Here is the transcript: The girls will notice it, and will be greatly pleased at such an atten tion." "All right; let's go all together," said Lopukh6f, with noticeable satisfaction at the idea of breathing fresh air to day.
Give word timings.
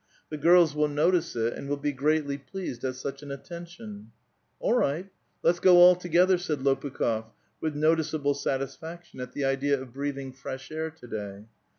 The 0.31 0.37
girls 0.39 0.73
will 0.73 0.87
notice 0.87 1.35
it, 1.35 1.53
and 1.53 1.69
will 1.69 1.77
be 1.77 1.91
greatly 1.91 2.35
pleased 2.35 2.83
at 2.83 2.95
such 2.95 3.21
an 3.21 3.29
atten 3.31 3.65
tion." 3.65 4.11
"All 4.59 4.73
right; 4.73 5.07
let's 5.43 5.59
go 5.59 5.77
all 5.77 5.95
together," 5.95 6.39
said 6.39 6.61
Lopukh6f, 6.61 7.25
with 7.61 7.75
noticeable 7.75 8.33
satisfaction 8.33 9.19
at 9.19 9.33
the 9.33 9.45
idea 9.45 9.79
of 9.79 9.93
breathing 9.93 10.33
fresh 10.33 10.71
air 10.71 10.89
to 10.89 11.07
day. 11.07 11.45